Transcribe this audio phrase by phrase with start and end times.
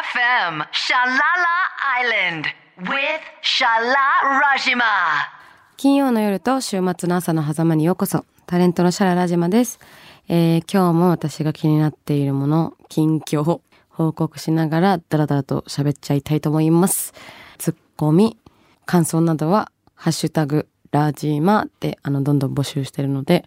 [0.00, 1.20] FM Shalala
[2.00, 2.46] Island
[2.78, 4.82] with Shala Rajima.
[5.76, 8.24] 金曜の夜と週末の朝の狭間にようこそ。
[8.46, 9.78] タレントのシャララジマです。
[10.28, 13.60] えー今日も私が気になっているもの、近況を
[13.90, 17.12] 報告しながらダラダラと喋っちゃいたいと思います。
[17.58, 18.38] ツッコミ、
[18.86, 23.44] 感想などは、ハッシュタグ、ラジマで、あの、どんどん募集してるので、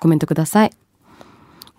[0.00, 0.72] コメントください。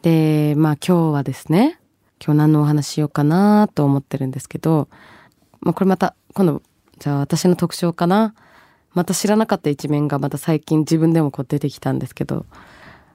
[0.01, 1.79] で、まあ今日はですね、
[2.23, 4.87] 今日何のお話しようかなと思ってるんですけど、
[5.61, 6.61] まあこれまた、今度、
[6.99, 8.33] じゃあ私の特徴かな。
[8.93, 12.45] また知らなかった一面がまた最近自分でもこう出てきたんですけど、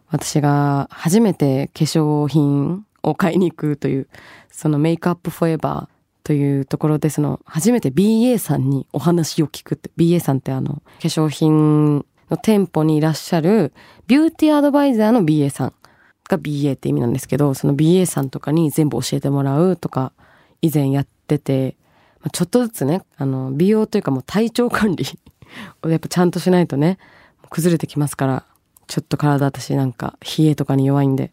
[0.09, 4.09] 私が初めて化粧品を買いに行くという、
[4.51, 13.73] そのメイクアップフォーエバーというところで、その初めて BA さんにお話を聞くって、BA さんってあの、化粧品の店舗にいらっしゃる
[14.07, 15.73] ビューティーアドバイザーの BA さん
[16.29, 20.13] が BA って意味なんですけど、その BA さんとかに全部教えてもらうとか、
[20.61, 21.77] 以前やってて、
[22.21, 25.05] まあちょっとずつね、あの、美容というかもう体調管理
[25.83, 26.99] をやっぱちゃんとしないとね、
[27.51, 28.45] 崩れてきますから、
[28.87, 31.33] ちょっと体私なんか冷えとかに弱いんで。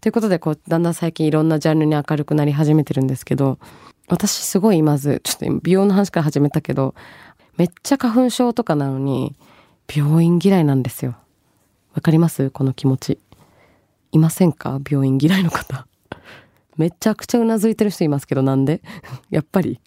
[0.00, 3.58] ということで、こう、だんだん最近いろんなジャンルに明るくなり始めてるんですけど、
[4.08, 6.94] 私すごいまず、ちょっと美容の話から始めたけど、
[7.56, 9.34] めっちゃ花粉症とかなのに、
[9.92, 11.16] 病院嫌いなんですよ。
[11.94, 12.50] わかります？
[12.50, 13.18] この気持ち。
[14.12, 14.80] いませんか？
[14.88, 15.86] 病院嫌いの方。
[16.76, 18.82] めちゃくちゃうなずいてる人いますけど、なんで？
[19.30, 19.80] やっぱり。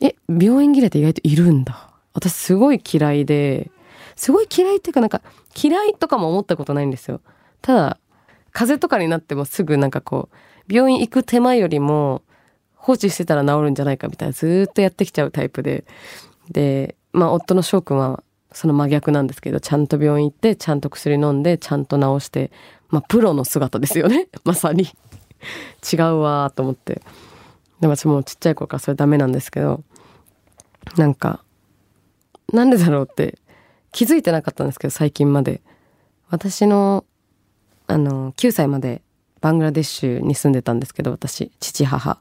[0.00, 1.90] え、病院嫌いって意外といるんだ。
[2.12, 3.70] 私すごい嫌いで、
[4.14, 5.22] すごい嫌いっていうかなんか
[5.62, 7.20] 嫌いとかも思ったことないんですよ。
[7.62, 7.98] ただ、
[8.52, 10.30] 風邪とかになってもすぐなんかこ
[10.68, 12.22] う、病院行く手間よりも
[12.74, 15.84] 放置してたら治るんじゃないかみたいなずっとやってきちゃうタイプで。
[16.50, 22.50] で、まあ夫の翔くんはその真逆なんですけど、ちゃんと病院行って、ちゃんと薬飲んで、ちゃんと治して、
[22.88, 24.28] まあプロの姿ですよね。
[24.44, 24.88] まさに。
[25.92, 27.02] 違うわと思って。
[27.80, 29.82] でも私もうちっちゃい頃からそれダメなんですけど、
[30.96, 31.42] なんか、
[32.52, 33.38] なんでだろうって
[33.92, 35.60] 気づいてなかったんですけど、最近まで。
[36.28, 37.04] 私の、
[37.86, 39.02] あの、9歳まで
[39.40, 42.18] バングラデシュに住んでたんですけど、私、父母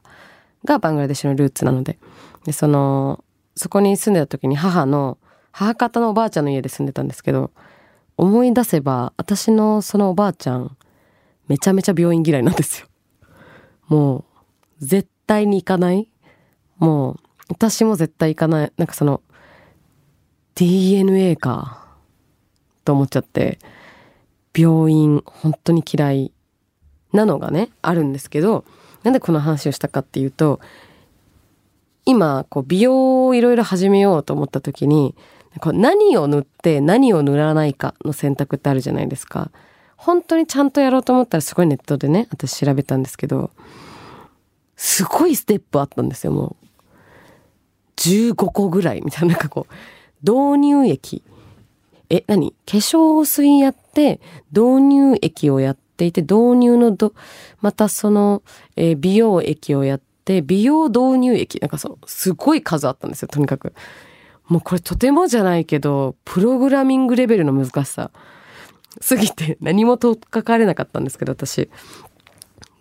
[0.63, 1.97] がバングラデシュのルーツなので。
[2.45, 3.23] で、その、
[3.55, 5.17] そこに住んでた時に母の、
[5.51, 7.51] 母方のおばあちゃんの家で住んでたんですけど、
[8.17, 10.77] 思い出せば、私のそのおばあちゃん、
[11.47, 12.87] めちゃめちゃ病院嫌いなんですよ。
[13.87, 14.23] もう、
[14.85, 16.07] 絶対に行かない
[16.77, 18.73] もう、私も絶対行かない。
[18.77, 19.21] なんかその、
[20.55, 21.85] DNA か、
[22.85, 23.59] と思っちゃって、
[24.55, 26.31] 病院、本当に嫌い
[27.11, 28.63] なのがね、あるんですけど、
[29.03, 30.59] なんでこの話をしたかっていうと、
[32.05, 35.15] 今、こう、美容をいろいろ始めようと思った時に、
[35.61, 39.51] こう何を塗って何を塗らないかの選択ってあるじゃないですか。
[39.97, 43.51] 本当にちゃんとやろうと思ったらすごいネットでね、私調べたんですけど、
[44.75, 46.65] すごいステップあったんですよ、もう。
[47.97, 49.73] 15個ぐらいみたいな、なんかこう、
[50.21, 51.23] 導入液。
[52.09, 52.51] え、何？
[52.51, 54.19] 化粧水やって、
[54.51, 57.13] 導入液をやっていて、導入のど、
[57.61, 58.43] またその、
[58.75, 61.59] えー美容液をやって、美容導入液。
[61.59, 63.73] なんかそう、すごい数あったんですよ、とにかく。
[64.47, 68.11] もうこれとてもじゃないけど、プログラミングレベルの難しさ。
[69.01, 71.69] すぎて何もとっかかれなかったんですけど、私。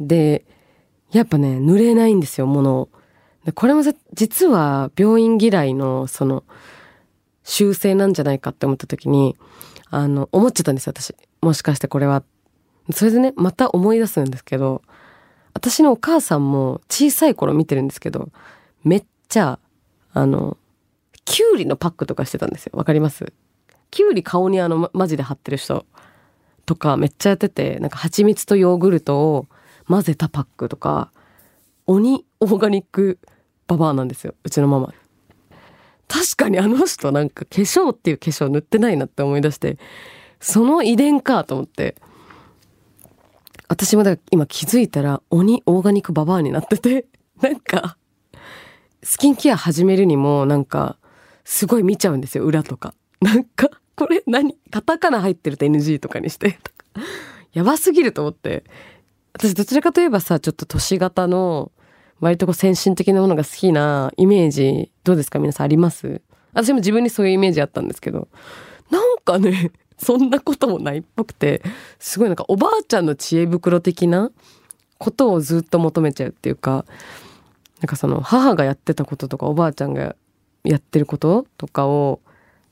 [0.00, 0.44] で、
[1.10, 2.88] やっぱね、塗れないんですよ、ものを。
[3.44, 3.82] でこれも
[4.14, 6.44] 実は病院嫌いの、その、
[7.42, 9.36] 修正なんじゃないかって思った時に、
[9.90, 11.14] あの、思っちゃったんですよ、私。
[11.42, 12.22] もしかしてこれは。
[12.92, 14.82] それでね、また思い出すんですけど、
[15.52, 18.30] 私のお母さんも小さい頃見てるんですけど、
[18.82, 19.58] めっちゃ、
[20.12, 20.56] あの、
[21.24, 22.72] キュウリのパックとかしてたんですよ。
[22.74, 23.32] わかります？
[23.90, 25.86] キュウリ顔にあの、マジで貼ってる人
[26.66, 29.46] とかめっちゃやってて、なんか蜂蜜とヨーグルトを
[29.86, 31.10] 混ぜたパックとか、
[31.86, 33.18] 鬼オーガニック
[33.66, 34.34] ババアなんですよ。
[34.44, 34.92] うちのママ。
[36.08, 39.78] 確かにあの人なんか化粧っていう化粧塗ってないなって思い出して、
[40.40, 41.96] その遺伝かと思って。
[43.66, 47.06] 私もだから今気づいたら鬼オーガニックババアになってて、
[47.40, 47.96] なんか、
[49.02, 50.98] スキンケア始めるにもなんか、
[51.44, 52.94] すごい見ちゃうんですよ、裏とか。
[53.20, 56.52] なんか、これ何カタカナ入ってると NG とかにして。
[56.52, 57.04] とか
[57.52, 58.64] やばすぎると思って。
[59.34, 61.70] 私どちらかといえばさ、ちょっと都市型の、
[62.20, 65.38] 割とこう先進的なものが好きなイメージ、どうですか？
[65.38, 66.22] 皆さんあります？
[66.52, 68.28] 私も自分にそういうイメージあったんですけど、
[68.90, 71.62] なんかね、そんなこともないっぽくて、
[71.98, 74.30] すごいなんかおばあちゃんの知恵袋的な
[74.98, 76.86] ことをずっと求めちゃうっていうか、
[77.80, 80.14] なんかその母がやってたこととかおばあちゃんが
[80.64, 82.20] やってることとかを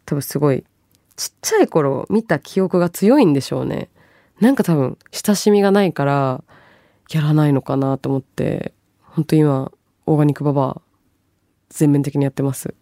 [0.07, 0.65] 多分すごい
[1.17, 3.91] ちっちゃい頃見た記憶が強いんでしょうね。
[4.41, 6.43] なんか多分親しみがないから
[7.11, 8.73] やらないのかなと思って、
[9.03, 9.71] 本当今
[10.07, 10.83] オーガニックババア
[11.69, 12.75] 全面的にやってます。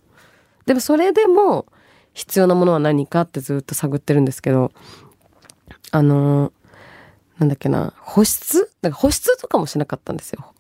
[0.65, 1.67] でもそれでも
[2.15, 4.73] 必要なものは何かってずっと探ってるんですけど
[5.91, 6.53] あの
[7.39, 8.71] なんだっけな保湿？
[8.83, 10.55] なんか保湿とかもしなかったんですよ。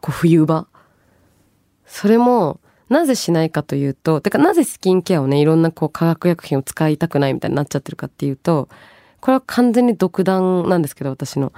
[0.00, 0.66] こう冬場。
[1.86, 8.68] それもなぜしないかというとてかなぜスキンケアをねいろんなこう化学薬品を使いたくないみたいになっちゃってるかっていうと
[9.20, 11.52] これは完全に独断なんですけど私の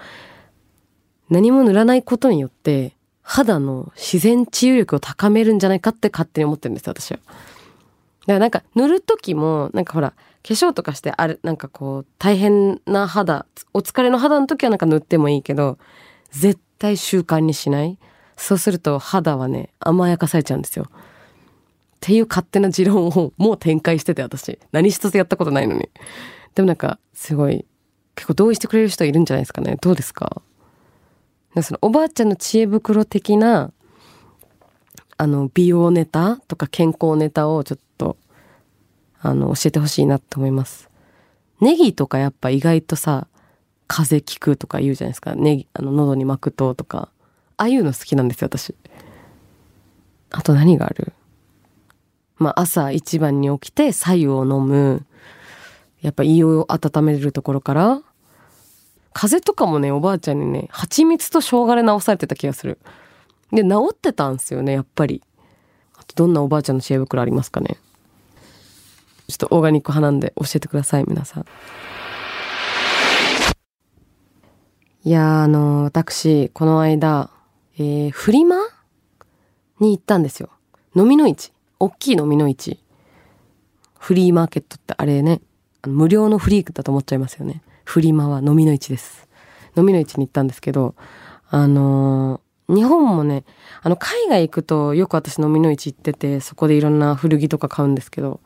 [1.29, 7.19] 何も塗らないことによって肌の自然治癒力を高めるんじゃないかって勝手に思ってるんです私は。
[7.19, 15.79] だからなんか塗る時もなんかほら化粧とかしてあるなんかこう大変な肌お疲れの肌の時はなんか塗ってもいいけど
[16.31, 17.99] 絶対習慣にしない
[18.37, 20.87] そうすると肌はね甘やかされちゃうんですよ。
[22.01, 24.59] っていう勝手な持論をもう展開してて私。
[24.73, 25.91] 何一つやったことないのに。
[26.55, 27.67] でもなんかすごい
[28.15, 29.77] 結構同意してくれる人いるんじゃないですかね。
[29.83, 30.41] どうですか？
[31.63, 33.71] そのおばあちゃんの知恵袋的な
[35.19, 38.17] あの美容ネタとか健康ネタをちょっと
[39.21, 40.89] あの教えてほしいなと思います。
[41.61, 43.27] ネギとかやっぱ意外とさ
[43.87, 45.35] 風邪効くとか言うじゃないですか。
[45.35, 47.11] ネギあの喉に巻くととか。
[47.59, 48.75] ああいうの好きなんですよ私。
[50.31, 51.13] あと何がある？
[52.41, 55.07] まあ朝一番に起きて白湯を飲む。
[56.01, 58.01] やっぱ胃を温めるところから
[59.13, 62.79] 風邪とかもねおばあちゃんにね蜂蜜と生姜で治されてた気がする。
[63.53, 65.23] で治ってたんですよねやっぱり。
[65.95, 67.77] あとどんなおばあちゃんの知恵袋ありますかね。
[69.29, 71.45] ちょっとオーガニック派なんで教えてください皆さん。
[75.03, 77.31] いやあの私この間、
[77.77, 78.57] えー、フリマ
[79.79, 80.49] に行ったんですよ。
[80.95, 81.53] 飲みの市。
[81.81, 82.79] 大きい飲みの市
[83.99, 85.41] フリーマーケットってあれね
[85.87, 89.27] 無料のフリークだと思っちゃいますよねフリマは飲みの市です。
[89.77, 90.95] 飲みの市に行ったんですけど、
[91.49, 93.43] あのー、日本もね、
[93.83, 98.39] あの、海外行くとよく私飲みの市行ってて、そこでいろんな古着とか買うんですけど、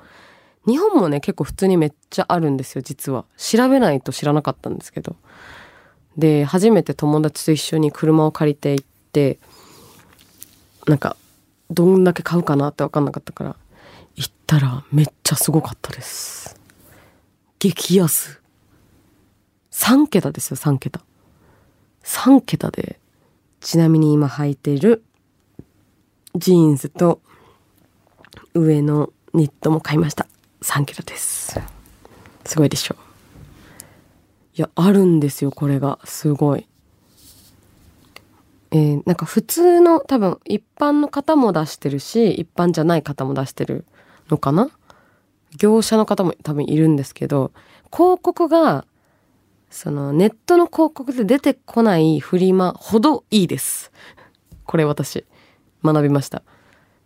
[0.66, 3.26] 日本もね、結構普通にめっちゃあるんですよ、実は。
[3.36, 5.16] 調べないと知らなかったんですけど。
[6.16, 9.38] で、初めて友達と一緒に車を借りて行って、
[10.86, 11.18] なんか、
[11.70, 13.56] どんだけ買うかなって分かんなかったから、
[14.16, 16.56] 行ったらめっちゃすごかったです。
[17.58, 18.40] 激安。
[19.70, 21.00] 3桁ですよ、3桁。
[22.02, 23.00] 3桁で、
[23.60, 25.02] ちなみに今履いてる
[26.36, 27.20] ジーンズと
[28.54, 30.28] 上のニットも買いました。
[30.62, 31.60] 3桁です。
[32.44, 32.96] すごいでしょ。
[34.56, 35.98] いや、あるんですよ、これが。
[36.04, 36.68] すごい。
[38.74, 43.84] えー、なんか普通の多分一般の方も出してるし、一般じゃない方も出してる
[44.28, 44.68] のかな？
[45.56, 47.52] 業者の方も多分いるんですけど、
[47.92, 48.84] 広告が
[49.70, 53.92] そのネットの広告で出てこないフリマほどいいです。
[54.64, 55.24] これ私
[55.84, 56.42] 学びました。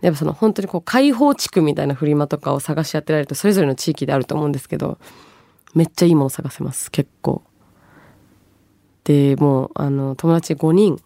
[0.00, 4.97] やっぱその本当にこう開放地区みたいなフリマとかを探し当てられるとそれぞれの地域であると思うんですけど
[5.75, 7.43] めっちゃいいもの探せます結構。
[9.05, 11.03] でもうあの友達5人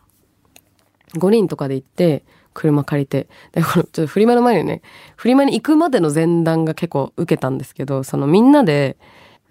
[1.15, 4.83] 5人とかで行って車借りてでこのちょっとフリマの前にね
[5.17, 8.97] フリマに行くまでの前段が結構受けたんですけどそのみんなで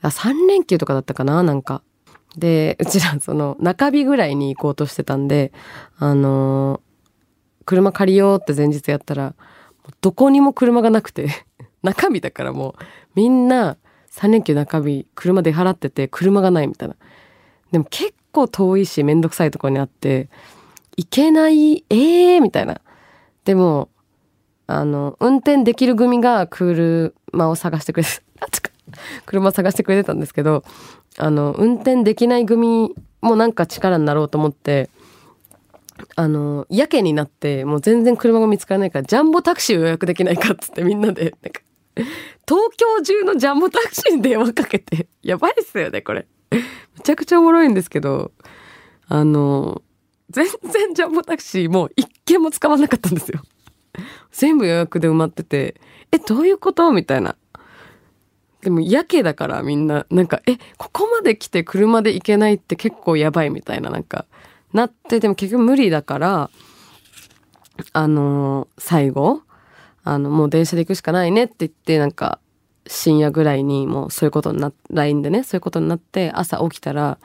[0.04, 1.84] 3連休とかだったかななんか
[2.38, 5.52] で、うちらその中日ぐらいに行こうとしてたんで、
[5.98, 9.36] あのー、車借りようって前日やったら、
[10.00, 11.28] どこにも車がなくて
[11.84, 12.84] 中日だからもう
[13.16, 13.78] みんな
[14.12, 16.96] 3連休中日車出払ってて車がないみたいな。
[17.72, 20.30] でも結構遠いしめんどくさいところにあって、
[21.02, 22.42] 行けない、えー？
[22.42, 22.82] みたいな。
[23.46, 23.90] でも、
[24.68, 27.12] あの、運転できる組が車
[27.50, 28.12] を探してくれて、
[29.26, 30.64] 車探してくれてたんですけど、
[31.18, 34.90] あの運転できない組もなんか力になろうと思って
[36.16, 41.62] あのやけになってもう全然車が見つからないからジャンボタクシー予約できないかっつってみんなでなんか
[42.48, 46.26] 東京中のジャンボタクシーに電話かけてやばいっすよねこれ。
[46.52, 46.60] め
[47.04, 48.32] ちゃくちゃおもろいんですけど
[49.08, 49.82] あの
[50.32, 53.42] 全然ジャンボタクシーもう一件も使わなかったんですよ。
[54.32, 55.80] 全部予約で埋まってて
[56.12, 56.92] えどういうこと？
[56.92, 57.36] みたいな。
[58.62, 64.26] でもやけだからみんな、なんか、え、ここまで来て車で行けないって結構やばいみたいな、なんか、
[64.72, 66.50] なって、でも結局無理だから、
[67.94, 69.42] あのー、最後、
[70.04, 72.40] あの、もう電車で行くしかないねって言って、なんか、
[72.86, 77.18] 深夜ぐらいにもうそういうことにな、LINE でね、そういうことになって、朝起きたら、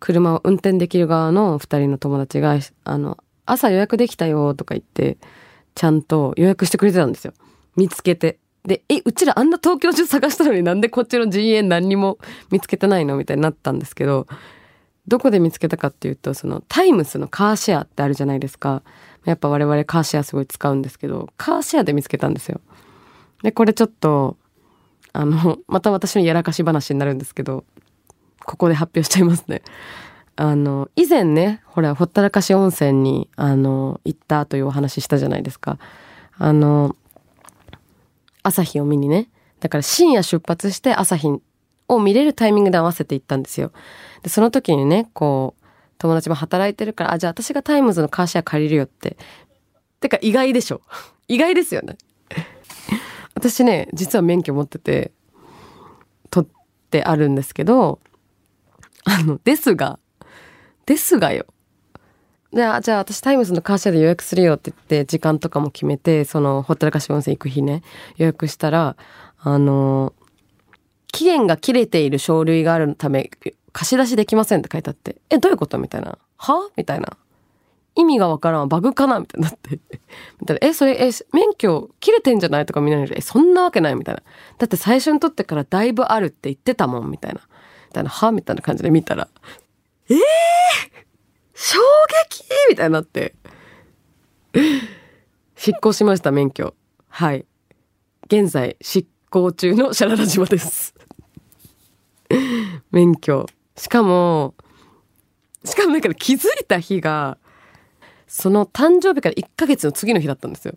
[0.00, 5.18] 車を運転できる側の二人の友達が、あの、朝予約できたよとか言って、
[5.74, 7.32] ちゃんと予約してくれてたんですよ。
[7.76, 8.38] 見つけて。
[8.64, 12.18] で、え、うちらあんな東京中探したのになんでこっちの陣営何にも
[12.50, 14.26] 見つけてないのみたいになったんですけど、
[15.06, 18.82] どこで見つけたかっていうと、そのタイムスのカーシェアってあるじゃないですか。
[19.24, 22.60] やっぱ我々カーシェアすごい使うんですけど、カーシェアで見つけたんですよ。
[23.42, 24.36] で、これちょっと、
[25.12, 27.64] あの、また私のやらかし話になるんですけど、
[28.44, 29.62] ここで発表しちゃいますね。
[30.36, 35.78] あの、以前ね、ほら、ほったらかし温泉に、あの、行ったというお話したじゃないですか。
[36.38, 36.96] あの、
[38.42, 39.28] 朝日を見にね。
[39.60, 41.28] だから深夜出発して朝日
[41.88, 43.72] を見れるタイミングで合わせて行ったんですよ。
[44.22, 45.64] で、その時にね、こう、
[45.98, 49.18] 友達も働いてるから、あ、じゃあ私がタイムズのカーシェア借りるよって。
[50.00, 50.80] てか意外でしょ。
[51.28, 51.98] 意外ですよね。
[53.34, 55.12] 私ね、実は免許持ってて、
[56.30, 56.50] 取っ
[56.90, 58.00] てあるんですけど、
[59.04, 59.98] あの、ですが、
[60.86, 61.46] ですがよ。
[62.52, 67.82] じゃあ、じゃあ私タイムズのカーシェアで予約するよって言って、時間とかも決めて、その、ほったらかし温泉行く日ね、
[68.16, 68.96] 予約したら、
[69.38, 70.12] あの、
[71.12, 73.30] 期限が切れている書類があるため、
[73.72, 76.18] 貸し出しできませんって書いてあって、え、どういうことみたいな。
[76.36, 76.70] は？
[76.76, 77.16] みたいな。
[77.96, 78.68] 意味がわからん。
[78.68, 79.78] バグかなみたいになって。
[80.40, 80.68] みたいな。
[80.68, 84.22] え、それ、え、免許切れてんじゃないとかみんなにえ、そんなわけないみたいな。
[84.58, 87.40] だって最初に取ってからだいぶあるって言ってたもんみたいな。
[87.90, 89.28] みたいな、はみたいな感じで見たら、
[90.08, 90.18] えー、
[91.54, 91.78] 衝
[92.30, 92.44] 撃？
[92.70, 93.34] みたいになって。
[95.56, 96.74] 執行しました、免許。
[97.08, 97.44] はい。
[98.26, 100.94] 現在、執行中のシャララ島です。
[102.92, 103.46] 免許。
[103.76, 104.54] しかも、
[105.64, 107.38] しかもだから気づいた日が、
[108.28, 110.74] その誕生日から1ヶ月の次の日だったんですよ。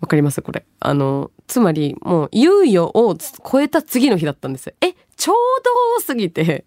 [0.00, 0.42] わかります？
[0.42, 0.64] これ。
[0.80, 3.16] あの、つまりもう猶予を
[3.50, 4.74] 超えた次の日だったんですよ。
[4.80, 6.64] え、ちょうど多すぎて。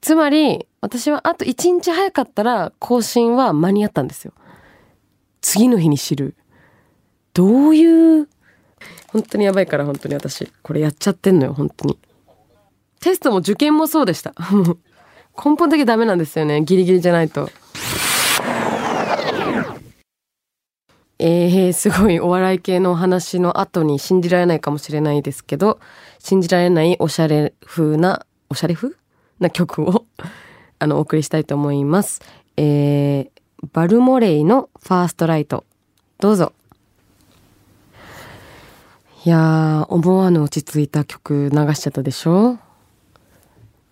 [0.00, 4.32] つまり、私はあと1日早かったら更新は間に合ったんですよ。
[5.42, 6.34] 次の日に知る。
[7.34, 8.28] どういう、
[9.08, 11.98] 本当にやばいから本当に私、これやっちゃってんのよ、本当に。
[13.00, 14.34] テストも受験もそうでした。
[14.50, 14.78] もう、
[15.36, 16.62] 根本的にダメなんですよね。
[16.62, 17.50] ギリギリじゃないと。
[21.22, 25.78] えー、すごいお笑い系のお話の後に信じられないかもしれないですけど、
[26.18, 28.96] 信じられないおしゃれ風な、おしゃれ風？
[29.38, 30.06] な曲を
[30.80, 32.22] あの、お送りしたいと思います。
[32.56, 35.64] えー、バルモレイのファーストライト。
[36.20, 36.52] どうぞ。
[39.26, 42.58] いや、思わぬ落ち着いた曲流しちゃったでしょ？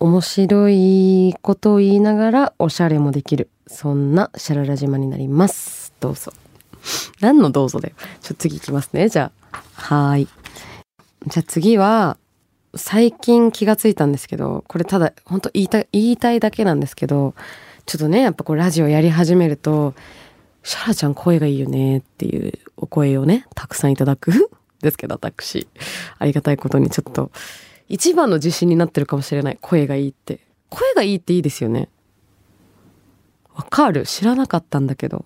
[0.00, 3.50] 面白いことを言いながらおしゃれもできる。
[3.66, 5.92] そんなシャララ島になります。
[6.00, 6.32] どうぞ。
[7.20, 7.94] 何のどうぞだよ。
[8.20, 9.08] ちょ次いきますね。
[9.08, 9.58] じゃあ。
[9.74, 10.28] はい。
[11.26, 12.16] じゃあ次は、
[12.74, 17.34] 最近気がついたんですけど、これただ、本当言いたい、言いたいだけなんですけど、
[17.86, 19.94] ちょっとね、やっぱこうラジオやり始めると、
[20.62, 24.50] シャラちゃん声がいいよねっていうお声をね、たくさんいただく
[24.82, 25.66] ですけど、私。
[26.18, 27.30] ありがたいことにちょっと、
[27.88, 29.58] 一番の自信になってるかもしれない。
[29.60, 30.40] 声がいいって。
[30.68, 31.88] 声がいいっていいですよね。
[33.54, 35.24] わかる知らなかったんだけど。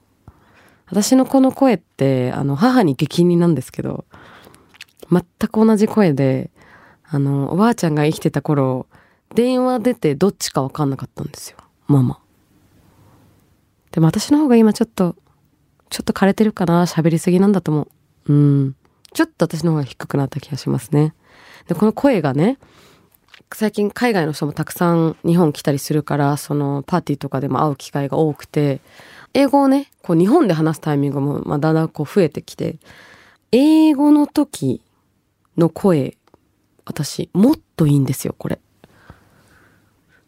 [0.93, 4.05] 私のこの声って、あの、母に激似なんですけど、
[5.11, 6.51] 全く同じ声で、
[7.09, 8.87] あの、おばあちゃんが生きてた頃、
[9.35, 11.57] 電話出てどっちかわかんなかったんですよ。
[11.87, 12.19] ママ。
[13.91, 15.17] でも私の方が今ちょっと、
[15.89, 17.89] ちょっと枯れてるかな喋りすぎなんだと思
[18.27, 18.33] う。
[18.35, 18.77] うん。
[19.15, 21.15] ちょっと私の方が低くなった気がしますね。
[21.69, 22.59] で、この声がね、
[23.55, 28.81] 最近海外の人もたくさん日本来たりするから、そのパーティーとかでも会う機会が多くて、
[29.35, 32.79] 英語をね、こう日本で話すタイミングも、ま、だんだんこう増えてきて、
[33.51, 34.83] 英語の時
[35.57, 36.17] の声、
[36.85, 38.59] 私、もっといいんですよ、これ。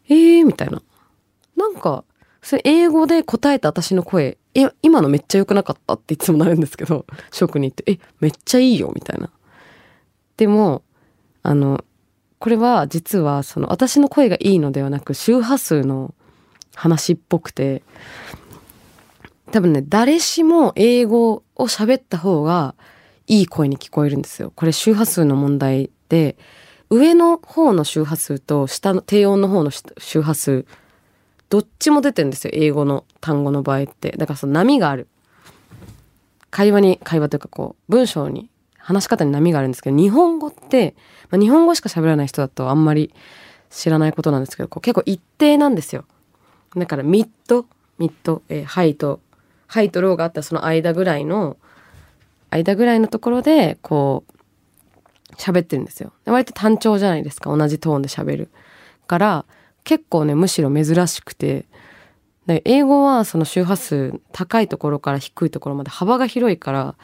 [0.09, 0.81] えー、みたいな。
[1.55, 2.03] なんか、
[2.41, 9.31] それ英語で答えた私の声、え、今のめっちゃ良くなかったっていつもなるんですけど、職に行って、え、めっちゃいいよ、みたいな。
[10.37, 10.83] でも、
[11.41, 11.83] あの、
[12.39, 16.13] これは実はその私の声がいいのではなく周波数の
[16.75, 17.83] 話っぽくて、
[19.51, 22.75] 多分ね、誰しも英語を喋った方が
[23.27, 24.51] いい声に聞こえるんですよ。
[24.55, 26.37] これ周波数の問題で、
[26.89, 30.65] 上の方の周波数と下の低音の方の周波数、
[31.49, 32.51] どっちも出てるんですよ。
[32.53, 34.11] 英語の単語の場合って。
[34.17, 35.07] だからその波がある。
[36.49, 38.49] 会話に、会話というかこう、文章に、
[38.85, 40.95] 話し方に波があるんですけど、日本語って、
[41.31, 43.11] まあ、日本語しか喋らない人だとあんまり
[43.71, 46.05] 知らないことなんですけど、こう結構一定なんですよ。
[46.75, 47.65] だからミッド、
[47.97, 49.21] ミッド、えー、ハイと
[49.67, 51.57] ハイとローがあったその間ぐらいの
[52.51, 56.13] 間ぐらいのところでこう喋ってるんですよ。
[56.25, 58.49] 割と単調じゃないですか同じトーンで喋る。
[59.07, 59.45] から
[59.83, 61.65] 結構ねむしろ珍しくて
[62.47, 66.95] 英語はその周波数高いところから低いところまで幅が広いから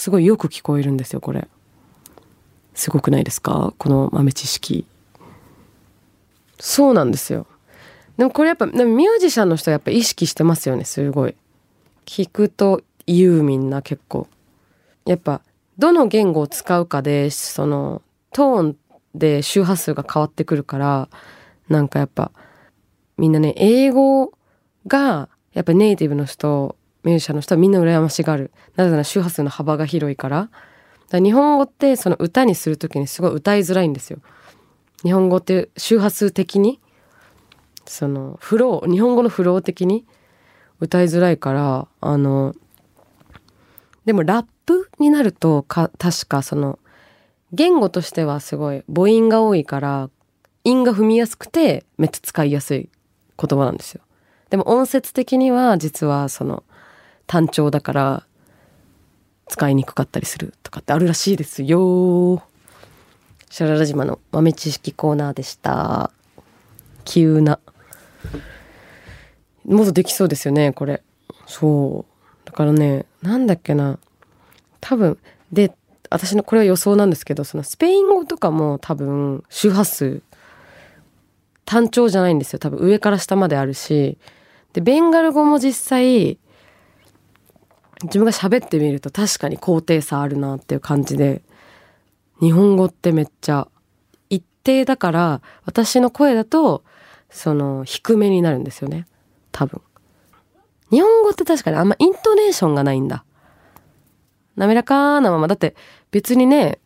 [0.00, 1.46] すごいよく聞こえるんですよこれ。
[2.72, 3.74] すごくないですか？
[3.76, 4.86] この豆知識。
[6.58, 7.46] そうなんですよ。
[8.16, 11.34] でもこれやっぱでもミュージシャンの人はやっぱ意識してますよねすごい。
[12.06, 14.26] 聞くと言うみんな結構
[15.04, 15.42] やっぱ
[15.76, 18.00] どの言語を使うかでその
[18.32, 18.76] トーン
[19.14, 21.10] で周波数が変わってくるから
[21.68, 22.32] なんかやっぱ
[23.18, 24.32] みんなね英語
[24.86, 28.50] がやっぱネイティブの人ミュージシャンの人はみんな羨ましがる。
[28.76, 30.36] なぜなら周波数の幅が広いから。
[30.40, 30.52] だか
[31.12, 34.18] ら日本語ってその歌にする時にすごい歌いづらいんですよ。
[35.02, 36.80] 日本語って周波数的に
[37.86, 40.04] そのフロー日本語のフロー的に
[40.78, 42.54] 歌いづらいからあの
[44.04, 46.78] でもラップになるとか確かその
[47.52, 50.10] 言語としてはすごい母音が多いから
[50.64, 52.88] 韻が踏みやすくてめっちゃ使いやすい
[53.38, 54.02] 言葉なんですよ。
[54.50, 56.64] でも音節的には実はその
[57.30, 58.26] 単調だから
[59.46, 62.42] 使いにくかったりするとかってあるらしいですよ。
[63.48, 66.10] シャララ島の豆知識コーナーでした。
[67.04, 67.60] 急な。
[69.64, 71.04] もっとできそうですよね、これ。
[71.46, 72.46] そう。
[72.46, 74.00] だからね、なんだっけな。
[74.80, 75.16] 多分、
[75.52, 75.72] で、
[76.10, 80.20] 私のこれは予想なんですけど、そのスペイン語とかも多分周波数
[81.64, 82.58] 単調じゃないんですよ。
[82.58, 84.18] 多分上から下まであるし。
[84.72, 86.40] で、ベンガル語も実際、
[88.04, 91.42] 自分が喋ってみると確かに高低差あるなっていう感じで、
[92.40, 93.68] 日本語ってめっちゃ
[94.30, 96.82] 一定だから、私の声だと、
[97.28, 99.06] その低めになるんですよね。
[99.52, 99.80] 多分。
[100.90, 103.24] 日本語って確かにあんまイントネーションがないんだ。
[104.56, 105.46] 滑らかなまま。
[105.46, 105.76] だって
[106.10, 106.80] 別にね、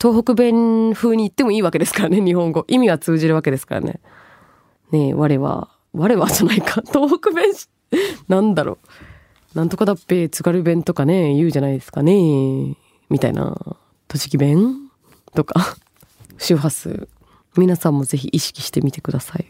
[0.00, 2.64] 東北弁風に言ってもいいわけですからね、日本語。
[2.68, 4.00] 意味は通じるわけですからね。
[4.90, 6.82] ねえ、我は、我はじゃないか。
[6.86, 7.46] 東北弁、
[8.28, 8.88] なんだろう。
[9.54, 12.76] なんとかだっぺ、津軽弁とかね、言うじゃないですかね。
[13.08, 13.76] みたいな。
[14.08, 14.90] 栃木弁？
[15.32, 15.76] とか。
[16.38, 17.08] 周波数。
[17.56, 19.42] 皆さんもぜひ意識してみてください。
[19.42, 19.46] い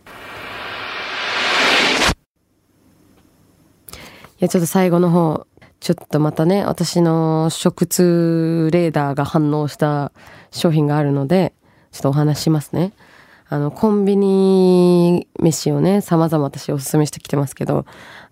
[4.40, 5.46] や、ちょっと最後の方、
[5.80, 10.12] ちょっとまたね、私の食通レーダーが反応した
[10.50, 11.54] 商品があるので、
[11.93, 12.93] ちょっとお話しますね。
[13.49, 17.86] あの、コンビニ飯をね、様々私おすすめしてきてますけど、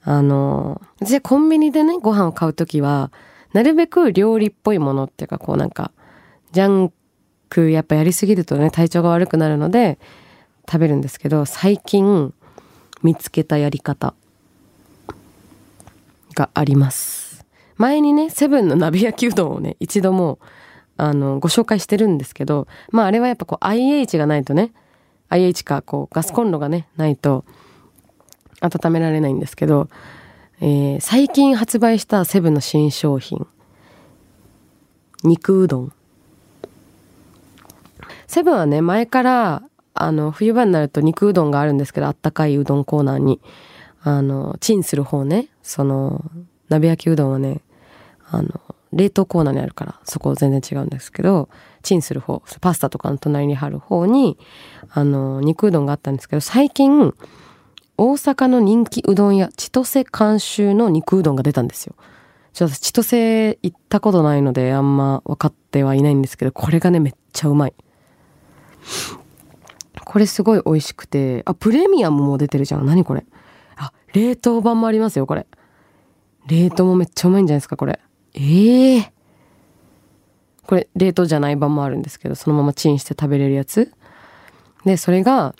[0.04, 3.12] あの、私コンビニでね、ご飯を買うときは、
[3.52, 5.92] なるべく料理っぽいものっていうか、こうなんか、
[6.52, 6.92] ジャン
[7.48, 9.98] クやっぱやりすぎるとね、体調が悪くなるので、
[10.66, 12.32] 食べるんですけど、最近
[13.02, 14.14] 見つけたやり方
[16.34, 17.44] があります。
[17.76, 20.38] 前にね、セブンの鍋焼きうどんをね、一度も、
[20.96, 24.72] あの、ご紹介してるんですけど、まああれはやっぱこう IH がないとね、
[25.28, 27.44] IH かこうガスコンロがね、ないと
[28.62, 29.88] 温められないんですけど、
[30.60, 33.46] えー最近発売したセブンの新商品、
[35.24, 35.92] 肉うどん。
[38.26, 39.62] セブンはね、前から、
[39.94, 43.40] あの、冬場になると肉うどんがあるんですけど、あったかいうどんコーナーに。
[44.04, 46.24] あの、チンする方ね、その、
[46.68, 47.60] 鍋焼きうどんはね、
[48.30, 48.60] あの、
[48.92, 51.48] 冷凍コーナーにあるから、そこ全然違うんですけど、
[51.82, 54.38] チンする方、パスタとかの隣に貼る方に、
[54.90, 57.14] あの、肉うどんがあったんですけど、最近、
[57.96, 61.94] 大阪の人気うどん屋、千歳監修の肉うどんが出たんですよ。
[62.52, 67.74] ちょっと千歳行ったことないので、あんま分かってはいないんですけど、これがね、めっちゃうまい。
[70.04, 72.84] これすごい美味しくて、あ、プレミアムも出てるじゃん。
[72.84, 73.24] 何これ？
[73.76, 75.46] あ、冷凍版もありますよ、これ。
[76.46, 78.00] 冷凍もめっちゃうまいんじゃないですか、これ。
[78.34, 79.12] ええ
[80.66, 83.92] これ、冷凍じゃない版もあるんですけど、そのままチンして食べれるやつ。
[84.84, 85.54] で、それが、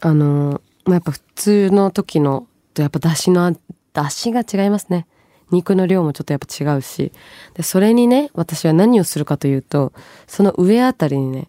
[0.00, 3.56] あの、まあ、やっぱ普通の時のとやっぱ出汁の、
[3.92, 5.06] 出汁が違いますね。
[5.52, 7.12] 肉の量もちょっとやっぱ違うし。
[7.54, 9.92] で、それにね、私は何をするかというと、
[10.26, 11.48] その上あたりにね、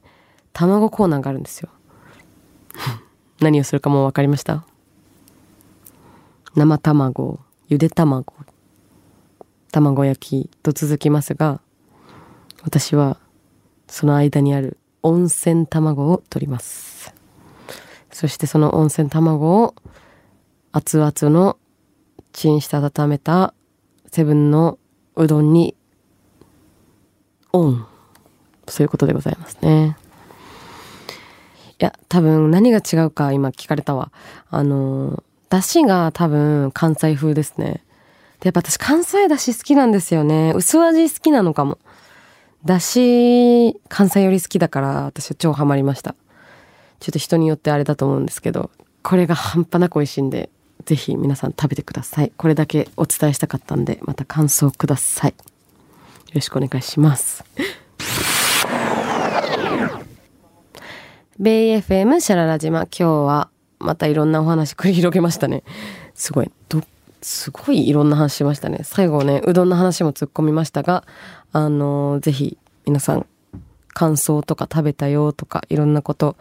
[0.53, 1.69] 卵コーナーがあるんですよ。
[3.41, 4.63] 何をするかもう分かりました？
[6.55, 8.35] 生卵、ゆで卵、
[9.71, 11.61] 卵焼きと続きますが、
[12.61, 13.17] 私は
[13.87, 16.90] その間にある温泉卵を取ります。
[18.11, 19.75] そしてその温泉卵を
[20.71, 21.57] 熱々の
[22.33, 23.53] チンして温めた
[24.07, 24.77] セブンの
[25.15, 25.75] うどんに
[27.53, 27.85] オン。
[28.67, 29.97] そういうことでございますね。
[31.79, 34.11] いや、多分何が違うか今聞かれたわ。
[34.49, 37.83] あの、出汁が多分関西風ですね。
[38.39, 40.53] で、やっぱ私関西出汁好きなんですよね。
[40.55, 41.79] 薄味好きなのかも。
[42.63, 46.15] 出汁関西より好きだから私は超ハマりました。
[47.01, 48.71] ちょっと人によってあれだと思うんですけど、
[49.03, 50.49] これが半端なく美味しいんで、
[50.85, 52.31] ぜひ皆さん食べてください。
[52.37, 55.31] これだけお伝えしたかったんで、また感想ください。
[55.31, 55.35] よ
[56.35, 57.43] ろしくお願いします。
[61.39, 65.63] ベイ FM シャララ島今日はまたいろんなお話繰り広げましたね
[66.13, 66.83] すごいど
[67.23, 68.79] すごいいろんな話しましたね。
[68.83, 71.03] 最後ね、うどんの話も突っ込みましたが、
[71.51, 73.27] あのーぜひ皆さん、
[73.89, 76.35] 感想とか食べたよとかいろんなこと、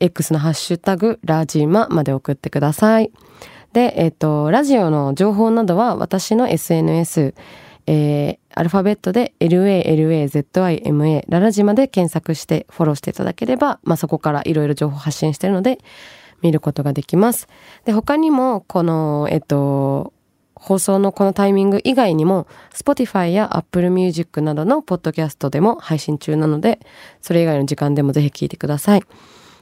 [0.00, 3.10] X のハッシュタグ、ラジマまで送ってください。
[3.72, 7.34] で、えっ、と、ラジオの情報などは私の SNS、
[7.86, 15.78] えーアルファベットで LALAZIMA ララジマで検索してフォローしていただければ、まあ、そこからいろいろ情報発信してるので
[16.40, 17.48] 見ることができます。
[17.84, 20.14] で、他にも、この、えっと、
[20.54, 26.80] 放送のこのタイミング以外にも Spotify や Apple Music などのポッドキャストでも配信中なので
[27.20, 29.02] それ以外の時間でもぜひ聞いてください。